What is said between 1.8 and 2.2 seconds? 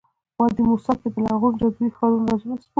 ښار